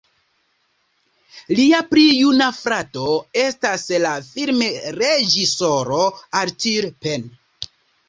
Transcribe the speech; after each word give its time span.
Lia 1.59 1.81
pli 1.91 2.05
juna 2.13 2.47
frato 2.61 3.05
estas 3.43 3.87
la 4.07 4.17
filmreĝisoro 4.33 6.05
Arthur 6.45 6.95
Penn. 7.07 7.33